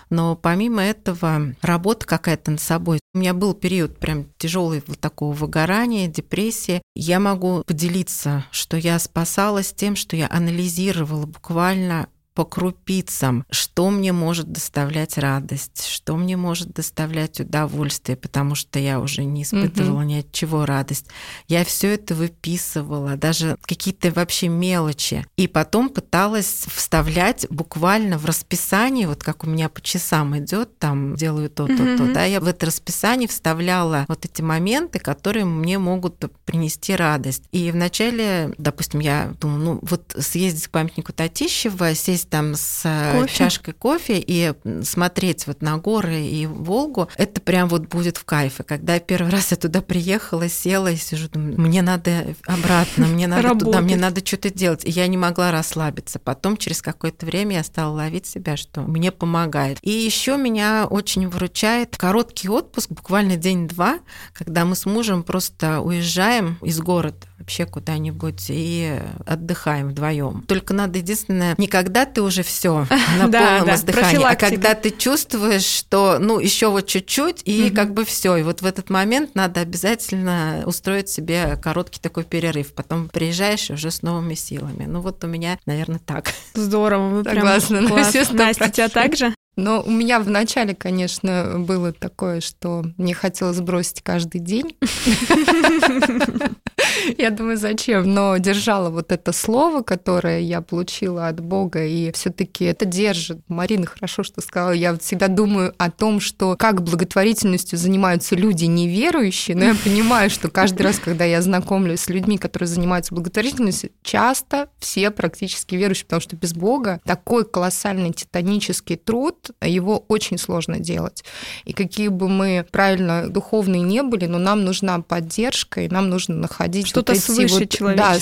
[0.09, 2.99] Но помимо этого, работа какая-то над собой.
[3.13, 6.81] У меня был период прям тяжелый вот такого выгорания, депрессии.
[6.95, 14.13] Я могу поделиться, что я спасалась тем, что я анализировала буквально по крупицам, что мне
[14.13, 20.05] может доставлять радость, что мне может доставлять удовольствие, потому что я уже не испытывала mm-hmm.
[20.05, 21.07] ни от чего радость.
[21.49, 25.25] Я все это выписывала, даже какие-то вообще мелочи.
[25.35, 31.17] И потом пыталась вставлять буквально в расписание, вот как у меня по часам идет, там
[31.17, 31.97] делаю то-то, mm-hmm.
[31.97, 37.43] то, да, я в это расписание вставляла вот эти моменты, которые мне могут принести радость.
[37.51, 43.19] И вначале, допустим, я думаю, ну вот съездить к памятнику Татищева, сесть там с э,
[43.19, 43.33] кофе.
[43.33, 48.63] чашкой кофе и смотреть вот на горы и Волгу, это прям вот будет в кайфе.
[48.63, 53.27] Когда я первый раз я туда приехала, села и сижу, думаю, мне надо обратно, мне
[53.27, 54.85] надо туда, мне надо что-то делать.
[54.85, 56.19] И я не могла расслабиться.
[56.19, 59.79] Потом через какое-то время я стала ловить себя, что мне помогает.
[59.81, 63.99] И еще меня очень выручает короткий отпуск, буквально день-два,
[64.33, 70.43] когда мы с мужем просто уезжаем из города вообще куда-нибудь и отдыхаем вдвоем.
[70.47, 72.85] Только надо единственное, никогда ты уже все
[73.17, 78.05] на полном издыхании, а когда ты чувствуешь, что ну еще вот чуть-чуть и как бы
[78.05, 83.71] все, и вот в этот момент надо обязательно устроить себе короткий такой перерыв, потом приезжаешь
[83.71, 84.85] уже с новыми силами.
[84.85, 86.31] Ну вот у меня, наверное, так.
[86.53, 88.13] Здорово, Согласна, прям класс.
[88.31, 89.33] Настя, тебя так же?
[89.59, 94.77] Но у меня вначале, конечно, было такое, что мне хотелось бросить каждый день.
[97.17, 98.13] Я думаю, зачем?
[98.13, 103.39] Но держала вот это слово, которое я получила от Бога, и все таки это держит.
[103.47, 104.71] Марина хорошо что сказала.
[104.71, 110.49] Я всегда думаю о том, что как благотворительностью занимаются люди неверующие, но я понимаю, что
[110.49, 116.21] каждый раз, когда я знакомлюсь с людьми, которые занимаются благотворительностью, часто все практически верующие, потому
[116.21, 121.23] что без Бога такой колоссальный титанический труд, его очень сложно делать.
[121.65, 126.35] И какие бы мы правильно духовные не были, но нам нужна поддержка, и нам нужно
[126.35, 128.15] находить что-то свыше вот, да,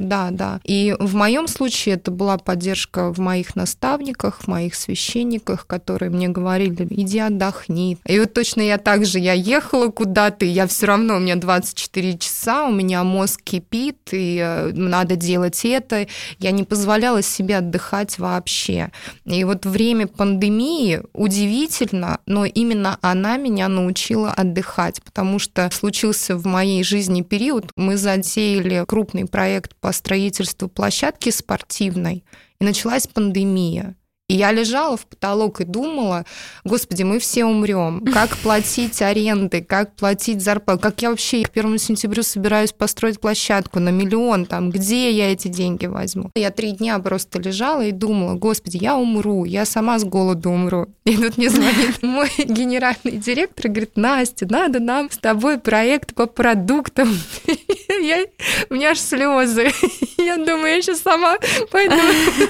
[0.00, 0.60] да, да.
[0.64, 6.28] И в моем случае это была поддержка в моих наставниках, в моих священниках, которые мне
[6.28, 7.98] говорили, иди отдохни.
[8.06, 12.18] И вот точно я также, я ехала куда-то, и я все равно, у меня 24
[12.18, 16.06] часа, у меня мозг кипит, и э, надо делать это.
[16.38, 18.90] Я не позволяла себе отдыхать вообще.
[19.24, 26.46] И вот время пандемии удивительно, но именно она меня научила отдыхать, потому что случился в
[26.46, 32.24] моей жизни период, мы затеяли крупный проект по строительству площадки спортивной,
[32.60, 33.96] и началась пандемия.
[34.26, 36.24] И я лежала в потолок и думала,
[36.64, 38.02] господи, мы все умрем.
[38.06, 43.80] Как платить аренды, как платить зарплату, как я вообще к первому сентябрю собираюсь построить площадку
[43.80, 46.30] на миллион, там, где я эти деньги возьму?
[46.34, 50.86] Я три дня просто лежала и думала, господи, я умру, я сама с голоду умру.
[51.04, 56.14] И тут мне звонит мой генеральный директор и говорит, Настя, надо нам с тобой проект
[56.14, 57.14] по продуктам.
[58.00, 58.24] Я,
[58.70, 59.70] у меня аж слезы.
[60.18, 61.38] Я думаю, я сейчас сама
[61.70, 61.96] пойду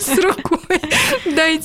[0.01, 0.81] с рукой.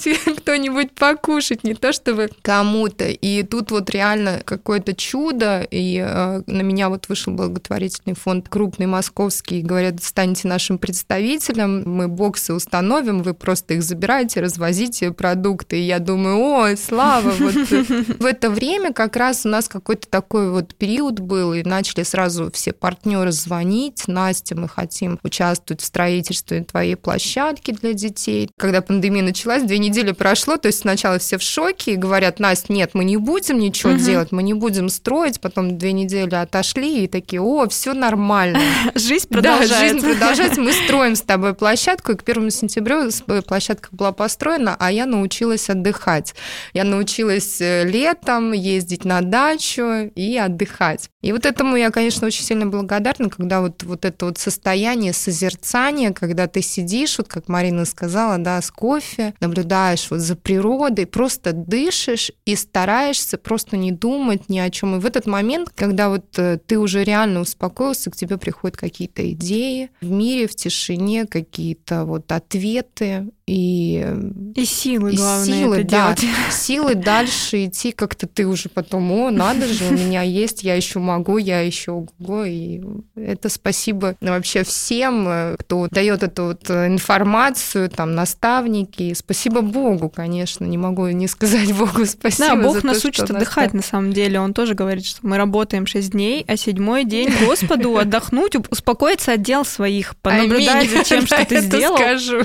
[0.04, 3.06] Дайте кто-нибудь покушать, не то чтобы кому-то.
[3.06, 5.68] И тут вот реально какое-то чудо.
[5.70, 9.62] И э, на меня вот вышел благотворительный фонд крупный московский.
[9.62, 15.80] Говорят, станьте нашим представителем, мы боксы установим, вы просто их забираете, развозите продукты.
[15.80, 17.32] И я думаю, ой, слава!
[17.32, 22.04] Вот в это время как раз у нас какой-то такой вот период был, и начали
[22.04, 24.08] сразу все партнеры звонить.
[24.08, 28.50] Настя, мы хотим участвовать в строительстве твоей площадки для детей.
[28.58, 32.74] Когда пандемия началась, две недели прошло, то есть сначала все в шоке и говорят, Настя,
[32.74, 34.00] нет, мы не будем ничего угу.
[34.00, 38.60] делать, мы не будем строить, потом две недели отошли и такие, о, все нормально.
[38.96, 39.76] Жизнь продолжается.
[39.76, 43.10] Да, жизнь продолжается, мы строим с тобой площадку, и к первому сентябрю
[43.46, 46.36] площадка была построена, а я научилась отдыхать.
[46.74, 51.10] Я научилась э, летом ездить на дачу и отдыхать.
[51.22, 56.14] И вот этому я, конечно, очень сильно благодарна, когда вот, вот это вот состояние созерцания,
[56.14, 59.79] когда ты сидишь, вот как Марина сказала, да, с кофе, наблюдаешь
[60.10, 64.96] вот за природой, просто дышишь и стараешься просто не думать ни о чем.
[64.96, 69.30] И в этот момент, когда вот э, ты уже реально успокоился, к тебе приходят какие-то
[69.32, 74.06] идеи в мире, в тишине, какие-то вот ответы, и,
[74.54, 76.36] и силы, и главное, силы, это да, делать.
[76.52, 81.00] силы дальше идти, как-то ты уже потом, о, надо же, у меня есть, я еще
[81.00, 82.80] могу, я еще ого, и
[83.16, 90.66] это спасибо вообще всем, э, кто дает эту вот информацию, там, наставники, спасибо Богу, конечно,
[90.66, 94.40] не могу не сказать Богу спасибо Да, Бог нас то, учит отдыхать, на самом деле,
[94.40, 99.42] он тоже говорит, что мы работаем 6 дней, а седьмой день Господу отдохнуть, успокоиться от
[99.42, 101.98] дел своих, понаблюдать за тем, что ты сделал,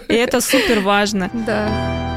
[0.08, 1.28] и это супер важно важно.
[1.46, 2.13] Да.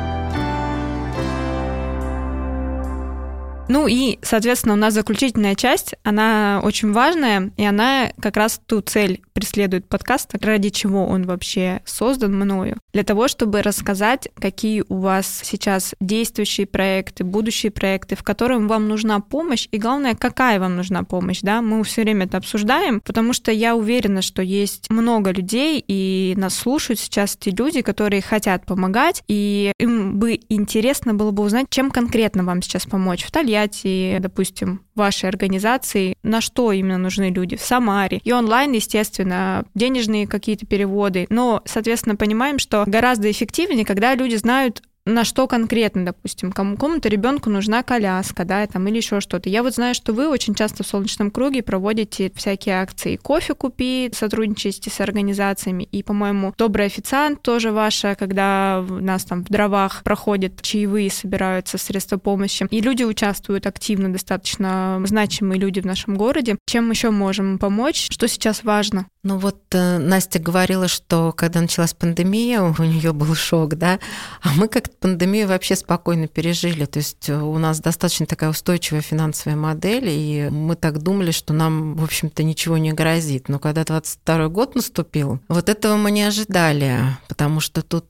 [3.70, 8.82] Ну и, соответственно, у нас заключительная часть, она очень важная, и она как раз ту
[8.82, 12.78] цель преследует подкаст, ради чего он вообще создан мною.
[12.94, 18.88] Для того, чтобы рассказать, какие у вас сейчас действующие проекты, будущие проекты, в которых вам
[18.88, 23.34] нужна помощь, и главное, какая вам нужна помощь, да, мы все время это обсуждаем, потому
[23.34, 28.66] что я уверена, что есть много людей, и нас слушают сейчас те люди, которые хотят
[28.66, 33.57] помогать, и им бы интересно было бы узнать, чем конкретно вам сейчас помочь в Тольятти,
[33.58, 38.20] мероприятий, допустим, вашей организации, на что именно нужны люди в Самаре.
[38.24, 41.28] И онлайн, естественно, денежные какие-то переводы.
[41.30, 47.50] Но, соответственно, понимаем, что гораздо эффективнее, когда люди знают на что конкретно, допустим, кому-то ребенку
[47.50, 49.50] нужна коляска, да, там, или еще что-то.
[49.50, 53.16] Я вот знаю, что вы очень часто в солнечном круге проводите всякие акции.
[53.16, 55.84] Кофе купи, сотрудничаете с организациями.
[55.84, 61.78] И, по-моему, добрый официант тоже ваша, когда у нас там в дровах проходят чаевые, собираются
[61.78, 62.68] средства помощи.
[62.70, 66.58] И люди участвуют активно, достаточно значимые люди в нашем городе.
[66.68, 68.08] Чем еще можем помочь?
[68.12, 69.08] Что сейчас важно?
[69.28, 74.00] Ну вот э, Настя говорила, что когда началась пандемия, у нее был шок, да,
[74.42, 76.86] а мы как-то пандемию вообще спокойно пережили.
[76.86, 81.54] То есть э, у нас достаточно такая устойчивая финансовая модель, и мы так думали, что
[81.54, 83.50] нам, в общем-то, ничего не грозит.
[83.50, 88.06] Но когда 22 год наступил, вот этого мы не ожидали, потому что тут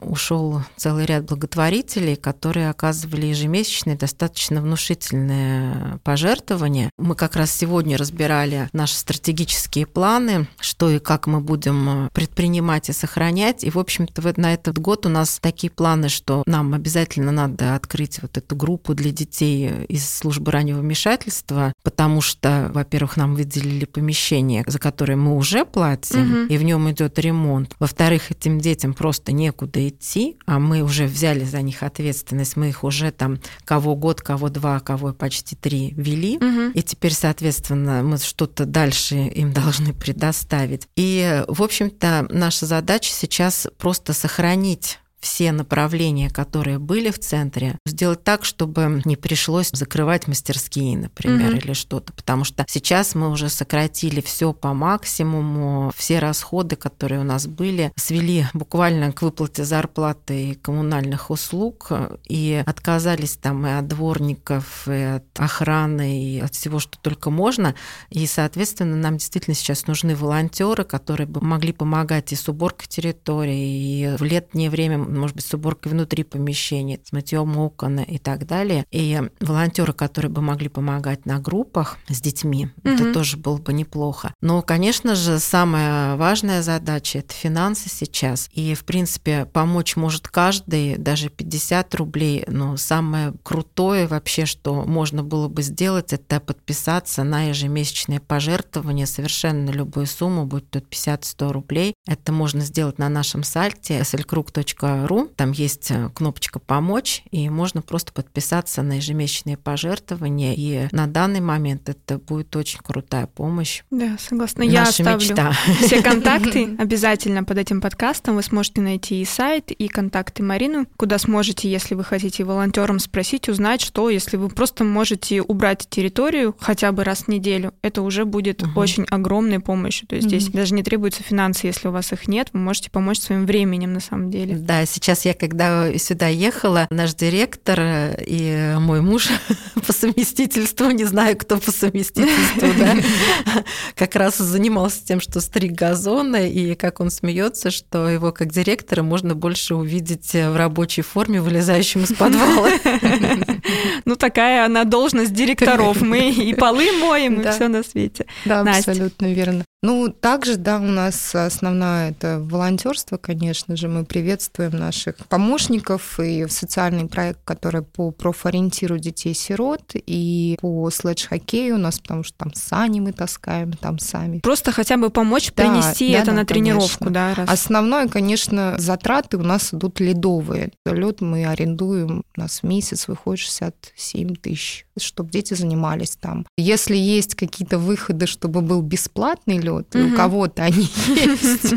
[0.00, 6.90] ушел целый ряд благотворителей, которые оказывали ежемесячные достаточно внушительные пожертвования.
[6.98, 12.92] Мы как раз сегодня разбирали наши стратегические планы, что и как мы будем предпринимать и
[12.92, 13.64] сохранять.
[13.64, 18.20] И, в общем-то, на этот год у нас такие планы, что нам обязательно надо открыть
[18.22, 24.64] вот эту группу для детей из службы раннего вмешательства, потому что, во-первых, нам выделили помещение,
[24.66, 26.52] за которое мы уже платим, угу.
[26.52, 27.74] и в нем идет ремонт.
[27.78, 32.84] Во-вторых, этим детям просто некуда идти, а мы уже взяли за них ответственность, мы их
[32.84, 36.72] уже там кого год, кого два, кого почти три вели, угу.
[36.74, 40.88] и теперь, соответственно, мы что-то дальше им должны предоставить.
[40.96, 48.22] И, в общем-то, наша задача сейчас просто сохранить все направления, которые были в центре, сделать
[48.22, 51.58] так, чтобы не пришлось закрывать мастерские, например, угу.
[51.58, 52.12] или что-то.
[52.12, 57.92] Потому что сейчас мы уже сократили все по максимуму, все расходы, которые у нас были,
[57.96, 61.90] свели буквально к выплате зарплаты и коммунальных услуг,
[62.28, 67.74] и отказались там и от дворников, и от охраны, и от всего, что только можно.
[68.10, 74.12] И, соответственно, нам действительно сейчас нужны волонтеры, которые бы могли помогать и с уборкой территории,
[74.12, 78.46] и в летнее время может быть, с уборкой внутри помещения, с мытьем окон и так
[78.46, 78.84] далее.
[78.90, 82.88] И волонтеры, которые бы могли помогать на группах с детьми, угу.
[82.88, 84.34] это тоже было бы неплохо.
[84.40, 88.48] Но, конечно же, самая важная задача– это финансы сейчас.
[88.52, 92.44] И, в принципе, помочь может каждый, даже 50 рублей.
[92.48, 99.70] Но самое крутое вообще, что можно было бы сделать, это подписаться на ежемесячное пожертвование совершенно
[99.70, 101.94] любую сумму, будь то 50-100 рублей.
[102.06, 105.28] Это можно сделать на нашем сайте slkrug.ru ру.
[105.36, 110.54] Там есть э, кнопочка «Помочь», и можно просто подписаться на ежемесячные пожертвования.
[110.56, 113.82] И на данный момент это будет очень крутая помощь.
[113.90, 114.62] Да, согласна.
[114.62, 115.52] Я оставлю мечта.
[115.80, 118.36] все контакты обязательно под этим подкастом.
[118.36, 123.48] Вы сможете найти и сайт, и контакты Марину, куда сможете, если вы хотите волонтерам спросить,
[123.48, 128.24] узнать, что, если вы просто можете убрать территорию хотя бы раз в неделю, это уже
[128.24, 128.80] будет угу.
[128.80, 130.06] очень огромной помощью.
[130.06, 130.36] То есть угу.
[130.36, 133.92] здесь даже не требуются финансы, если у вас их нет, вы можете помочь своим временем
[133.92, 134.56] на самом деле.
[134.56, 137.80] Да, Сейчас я, когда сюда ехала, наш директор
[138.18, 139.28] и мой муж
[139.86, 142.96] по совместительству, не знаю, кто по совместительству, да,
[143.94, 149.02] как раз занимался тем, что стриг газоны, и как он смеется, что его как директора
[149.02, 152.70] можно больше увидеть в рабочей форме, вылезающим из подвала.
[154.04, 156.00] Ну, такая она должность директоров.
[156.00, 158.26] Мы и полы моем, и все на свете.
[158.44, 159.64] Да, абсолютно верно.
[159.82, 163.88] Ну, также, да, у нас основное это волонтерство, конечно же.
[163.88, 171.78] Мы приветствуем наших помощников и социальный проект, который по профориентиру детей-сирот и по слэдж-хоккею у
[171.78, 174.40] нас, потому что там сани мы таскаем, там сами.
[174.40, 177.10] Просто хотя бы помочь да, принести да, это да, на тренировку, конечно.
[177.10, 177.34] да?
[177.34, 177.48] Раз.
[177.50, 180.72] Основное, конечно, затраты у нас идут ледовые.
[180.84, 186.46] Лед мы арендуем, у нас в месяц выходит 67 тысяч чтобы дети занимались там.
[186.56, 190.06] Если есть какие-то выходы, чтобы был бесплатный лед, угу.
[190.06, 191.74] у кого-то они есть,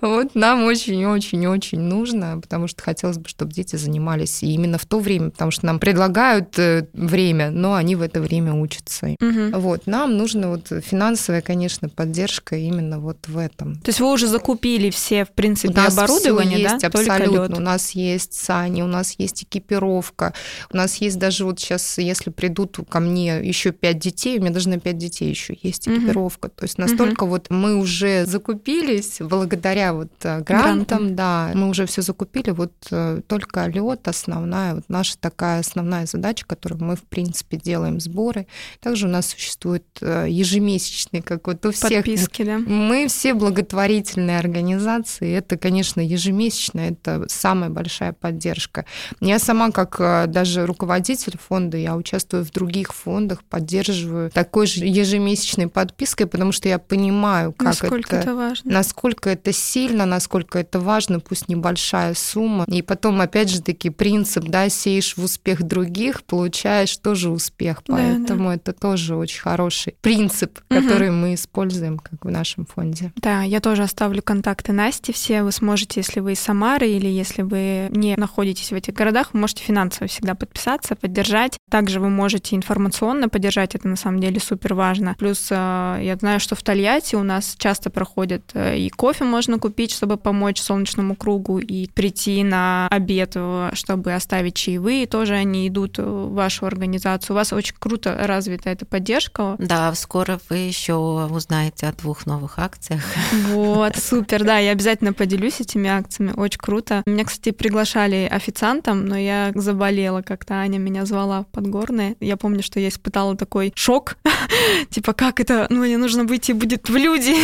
[0.00, 5.30] вот нам очень-очень-очень нужно, потому что хотелось бы, чтобы дети занимались именно в то время,
[5.30, 9.16] потому что нам предлагают э, время, но они в это время учатся.
[9.20, 13.76] Вот, нам нужно вот финансовая, конечно, поддержка именно вот в этом.
[13.76, 16.86] То есть вы уже закупили все, в принципе, оборудование, да?
[16.86, 17.56] абсолютно.
[17.56, 20.34] У нас есть сани, у нас есть экипировка,
[20.70, 24.42] у нас есть даже вот сейчас, если при придут ко мне еще пять детей, у
[24.42, 26.48] меня даже на пять детей еще есть экипировка.
[26.48, 26.54] Mm-hmm.
[26.56, 27.28] То есть настолько mm-hmm.
[27.28, 31.16] вот мы уже закупились благодаря вот э, грантам, Грантам.
[31.16, 32.19] да, мы уже все закупили,
[32.52, 38.00] вот э, только лед основная, вот наша такая основная задача, которую мы в принципе делаем
[38.00, 38.46] сборы.
[38.80, 42.04] Также у нас существует э, ежемесячный, как вот у всех.
[42.04, 42.58] Подписки, да?
[42.58, 48.84] Мы все благотворительные организации, это, конечно, ежемесячно, это самая большая поддержка.
[49.20, 54.84] Я сама как даже руководитель фонда, я участвую участвую в других фондах, поддерживаю такой же
[54.84, 58.72] ежемесячной подпиской, потому что я понимаю, как насколько это, это важно.
[58.72, 62.64] насколько это сильно, насколько это важно, пусть небольшая сумма.
[62.66, 67.82] И потом, опять же таки, принцип, да, сеешь в успех других, получаешь тоже успех.
[67.86, 68.54] Поэтому да, да.
[68.54, 71.16] это тоже очень хороший принцип, который угу.
[71.16, 73.12] мы используем как в нашем фонде.
[73.16, 75.42] Да, я тоже оставлю контакты Насти все.
[75.42, 79.40] Вы сможете, если вы из Самары или если вы не находитесь в этих городах, вы
[79.40, 81.58] можете финансово всегда подписаться, поддержать.
[81.70, 85.14] Также вы можете информационно поддержать, это на самом деле супер важно.
[85.18, 85.54] Плюс э,
[86.02, 90.16] я знаю, что в Тольятти у нас часто проходят, э, и кофе можно купить, чтобы
[90.16, 93.36] помочь солнечному кругу, и прийти на обед,
[93.74, 97.34] чтобы оставить чаевые, тоже они идут в вашу организацию.
[97.34, 99.56] У вас очень круто развита эта поддержка.
[99.58, 103.02] Да, скоро вы еще узнаете о двух новых акциях.
[103.48, 107.02] Вот, супер, да, я обязательно поделюсь этими акциями, очень круто.
[107.04, 112.16] Меня, кстати, приглашали официантом, но я заболела как-то, Аня меня звала в Подгорное.
[112.20, 114.16] Я помню, что я испытала такой шок,
[114.88, 117.36] типа, как это, ну, мне нужно выйти будет в люди.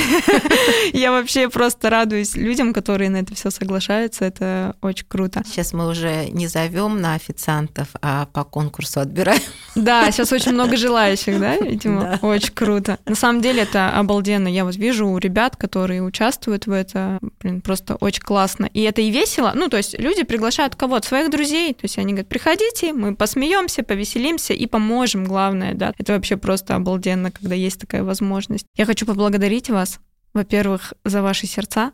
[0.96, 5.42] Я вообще просто радуюсь людям, которые на это все соглашаются, это очень круто.
[5.44, 9.40] Сейчас мы уже не зовем на официантов, а по конкурсу отбираем.
[9.74, 12.26] Да, сейчас очень много желающих, да, видимо, да.
[12.26, 12.98] очень круто.
[13.04, 14.48] На самом деле это обалденно.
[14.48, 18.66] Я вот вижу у ребят, которые участвуют в это, блин, просто очень классно.
[18.72, 19.52] И это и весело.
[19.54, 23.82] Ну, то есть люди приглашают кого-то, своих друзей, то есть они говорят, приходите, мы посмеемся,
[23.82, 25.92] повеселимся и поможем, главное, да.
[25.98, 28.66] Это вообще просто обалденно, когда есть такая возможность.
[28.76, 30.00] Я хочу поблагодарить вас,
[30.32, 31.92] во-первых, за ваши сердца,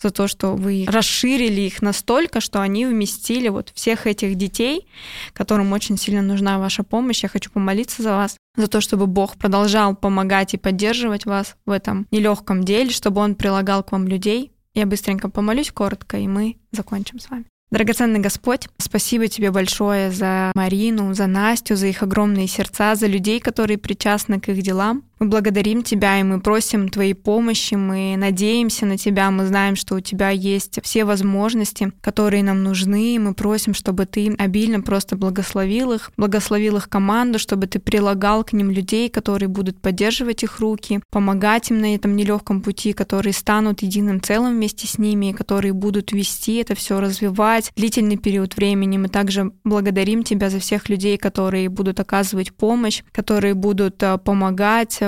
[0.00, 4.86] за то, что вы расширили их настолько, что они вместили вот всех этих детей,
[5.32, 7.22] которым очень сильно нужна ваша помощь.
[7.22, 11.70] Я хочу помолиться за вас, за то, чтобы Бог продолжал помогать и поддерживать вас в
[11.70, 14.52] этом нелегком деле, чтобы Он прилагал к вам людей.
[14.74, 17.46] Я быстренько помолюсь коротко, и мы закончим с вами.
[17.70, 23.40] Драгоценный Господь, спасибо тебе большое за Марину, за Настю, за их огромные сердца, за людей,
[23.40, 25.02] которые причастны к их делам.
[25.18, 29.96] Мы благодарим Тебя, и мы просим Твоей помощи, мы надеемся на Тебя, мы знаем, что
[29.96, 35.16] у Тебя есть все возможности, которые нам нужны, и мы просим, чтобы Ты обильно просто
[35.16, 40.60] благословил их, благословил их команду, чтобы Ты прилагал к ним людей, которые будут поддерживать их
[40.60, 45.32] руки, помогать им на этом нелегком пути, которые станут единым целым вместе с ними, и
[45.32, 48.98] которые будут вести это все, развивать длительный период времени.
[48.98, 54.16] Мы также благодарим Тебя за всех людей, которые будут оказывать помощь, которые будут э,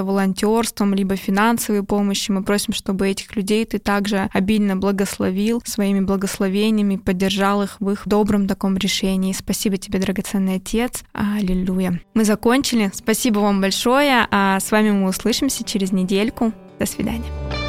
[0.01, 2.34] помогать волонтерством, либо финансовой помощью.
[2.34, 8.03] Мы просим, чтобы этих людей ты также обильно благословил своими благословениями, поддержал их в их
[8.07, 9.32] добром таком решении.
[9.32, 11.05] Спасибо тебе, драгоценный Отец.
[11.12, 12.01] Аллилуйя.
[12.14, 12.90] Мы закончили.
[12.94, 14.26] Спасибо вам большое.
[14.30, 16.53] А с вами мы услышимся через недельку.
[16.78, 17.59] До свидания.